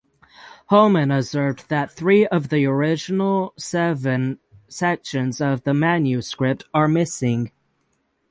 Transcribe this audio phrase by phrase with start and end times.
[0.69, 7.51] Holman observed that three of the original seven sections of the manuscript are missing.